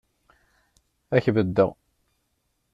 Ad 1.15 1.21
k-beddeɣ. 1.23 1.71